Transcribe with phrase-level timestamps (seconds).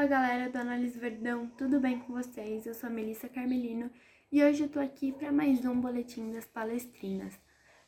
[0.00, 2.64] Fala galera do Análise Verdão, tudo bem com vocês?
[2.64, 3.90] Eu sou a Melissa Carmelino
[4.32, 7.38] e hoje eu tô aqui para mais um boletim das palestrinas.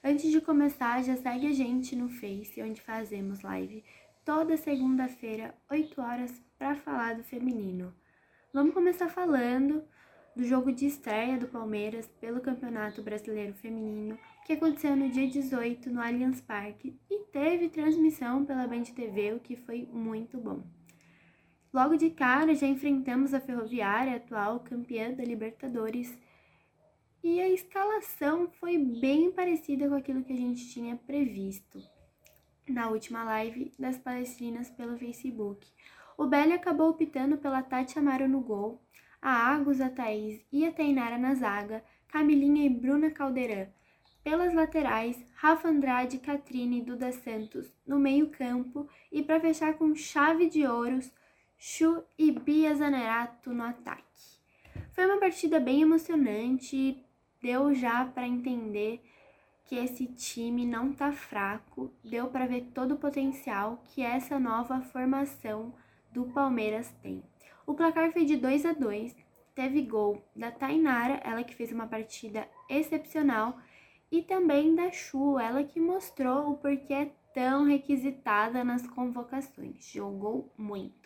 [0.04, 3.82] Antes de começar, já segue a gente no Face, onde fazemos live
[4.26, 7.94] toda segunda-feira, 8 horas, para falar do feminino.
[8.52, 9.82] Vamos começar falando
[10.36, 15.88] do jogo de estreia do Palmeiras pelo Campeonato Brasileiro Feminino, que aconteceu no dia 18
[15.88, 20.62] no Allianz Parque e teve transmissão pela Band TV, o que foi muito bom.
[21.72, 26.12] Logo de cara já enfrentamos a Ferroviária, atual campeã da Libertadores,
[27.24, 31.82] e a escalação foi bem parecida com aquilo que a gente tinha previsto
[32.68, 35.66] na última live das palestrinas pelo Facebook.
[36.18, 38.82] O Belly acabou optando pela Tati Amaro no gol,
[39.20, 43.68] a Agus, a Thaís e a Tainara na zaga, Camilinha e Bruna Caldeirão.
[44.22, 49.94] Pelas laterais, Rafa Andrade, Catrine e Duda Santos no meio campo e para fechar com
[49.94, 51.10] chave de ouros,
[51.64, 54.02] Chu e Bia Zanerato no ataque.
[54.90, 57.00] Foi uma partida bem emocionante,
[57.40, 59.00] deu já para entender
[59.64, 64.80] que esse time não tá fraco, deu para ver todo o potencial que essa nova
[64.80, 65.72] formação
[66.10, 67.22] do Palmeiras tem.
[67.64, 69.14] O placar foi de 2 a 2,
[69.54, 73.56] teve gol da Tainara, ela que fez uma partida excepcional,
[74.10, 80.52] e também da Chu, ela que mostrou o porquê é tão requisitada nas convocações, jogou
[80.58, 81.02] muito.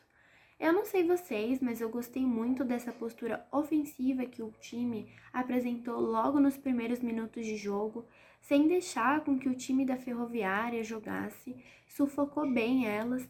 [0.59, 6.01] Eu não sei vocês, mas eu gostei muito dessa postura ofensiva que o time apresentou
[6.01, 8.07] logo nos primeiros minutos de jogo,
[8.41, 11.55] sem deixar com que o time da Ferroviária jogasse,
[11.87, 13.29] sufocou bem elas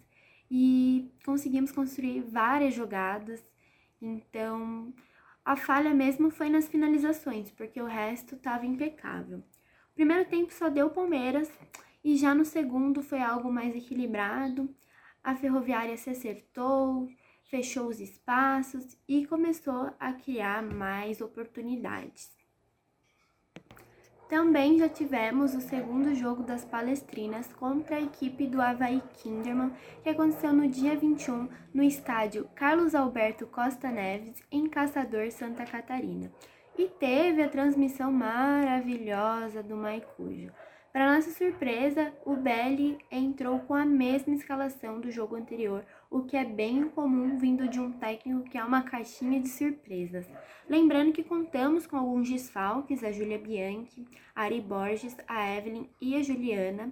[0.48, 3.44] e conseguimos construir várias jogadas.
[4.00, 4.94] Então,
[5.44, 9.38] a falha mesmo foi nas finalizações, porque o resto estava impecável.
[9.38, 11.50] O primeiro tempo só deu Palmeiras
[12.04, 14.72] e já no segundo foi algo mais equilibrado
[15.26, 17.08] a ferroviária se acertou,
[17.50, 22.30] fechou os espaços e começou a criar mais oportunidades.
[24.28, 29.72] Também já tivemos o segundo jogo das palestrinas contra a equipe do Havaí Kinderman,
[30.04, 36.32] que aconteceu no dia 21 no estádio Carlos Alberto Costa Neves, em Caçador, Santa Catarina.
[36.78, 40.52] E teve a transmissão maravilhosa do Maicujo.
[40.96, 46.38] Para nossa surpresa, o Belly entrou com a mesma escalação do jogo anterior, o que
[46.38, 50.26] é bem comum vindo de um técnico que é uma caixinha de surpresas.
[50.66, 56.16] Lembrando que contamos com alguns desfalques, a Júlia Bianchi, a Ari Borges, a Evelyn e
[56.16, 56.90] a Juliana.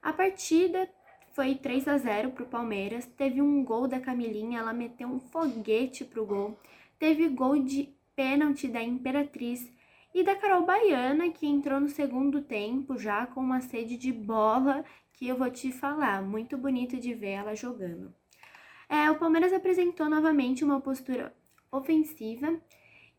[0.00, 0.88] A partida
[1.34, 5.20] foi 3 a 0 para o Palmeiras, teve um gol da Camilinha, ela meteu um
[5.20, 6.58] foguete para o gol,
[6.98, 9.75] teve gol de pênalti da Imperatriz
[10.16, 14.82] e da Carol Baiana, que entrou no segundo tempo já com uma sede de bola
[15.12, 18.14] que eu vou te falar, muito bonito de ver ela jogando.
[18.88, 21.34] É, o Palmeiras apresentou novamente uma postura
[21.70, 22.58] ofensiva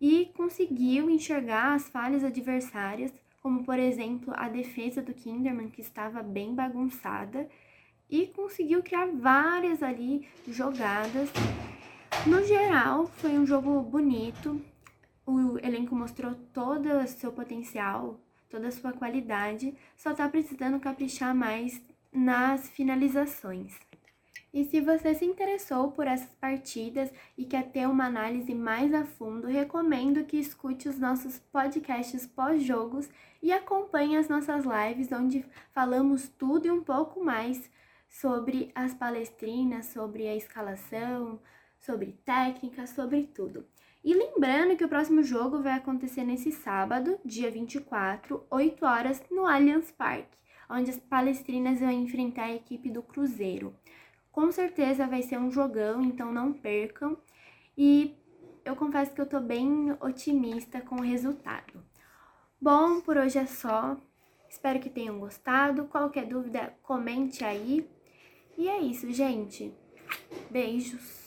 [0.02, 3.14] e conseguiu enxergar as falhas adversárias,
[3.44, 7.48] como por exemplo a defesa do Kinderman, que estava bem bagunçada,
[8.10, 11.30] e conseguiu criar várias ali jogadas.
[12.26, 14.60] No geral, foi um jogo bonito,
[15.28, 21.36] o elenco mostrou todo o seu potencial, toda a sua qualidade, só tá precisando caprichar
[21.36, 23.78] mais nas finalizações.
[24.54, 29.04] E se você se interessou por essas partidas e quer ter uma análise mais a
[29.04, 33.10] fundo, recomendo que escute os nossos podcasts pós-jogos
[33.44, 37.70] e acompanhe as nossas lives, onde falamos tudo e um pouco mais
[38.10, 41.40] sobre as palestrinas, sobre a escalação,
[41.80, 43.66] sobre técnica, sobre tudo.
[44.04, 49.46] E lembrando que o próximo jogo vai acontecer nesse sábado, dia 24, 8 horas, no
[49.46, 50.38] Allianz Parque,
[50.70, 53.76] onde as palestrinas vão enfrentar a equipe do Cruzeiro.
[54.32, 57.18] Com certeza vai ser um jogão, então não percam.
[57.78, 58.16] E
[58.64, 61.84] eu confesso que eu tô bem otimista com o resultado.
[62.62, 63.98] Bom, por hoje é só.
[64.50, 65.86] Espero que tenham gostado.
[65.86, 67.90] Qualquer dúvida, comente aí.
[68.58, 69.74] E é isso, gente.
[70.50, 71.27] Beijos.